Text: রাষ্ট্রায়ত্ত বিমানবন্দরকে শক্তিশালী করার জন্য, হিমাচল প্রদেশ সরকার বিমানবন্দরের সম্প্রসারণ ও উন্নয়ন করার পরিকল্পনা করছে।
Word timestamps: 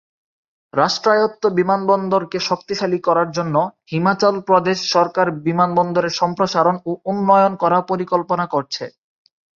রাষ্ট্রায়ত্ত 0.73 1.43
বিমানবন্দরকে 1.57 2.39
শক্তিশালী 2.49 2.99
করার 3.07 3.29
জন্য, 3.31 3.55
হিমাচল 3.91 4.35
প্রদেশ 4.47 4.77
সরকার 4.93 5.27
বিমানবন্দরের 5.45 6.17
সম্প্রসারণ 6.21 6.75
ও 6.85 7.01
উন্নয়ন 7.11 7.53
করার 7.61 7.83
পরিকল্পনা 7.91 8.45
করছে। 8.53 8.85